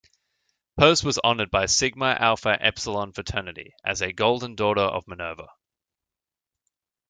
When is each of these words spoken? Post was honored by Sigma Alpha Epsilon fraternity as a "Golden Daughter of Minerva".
Post 0.79 1.03
was 1.03 1.19
honored 1.23 1.51
by 1.51 1.67
Sigma 1.67 2.17
Alpha 2.19 2.57
Epsilon 2.59 3.11
fraternity 3.13 3.71
as 3.85 4.01
a 4.01 4.11
"Golden 4.11 4.55
Daughter 4.55 4.81
of 4.81 5.07
Minerva". 5.07 5.47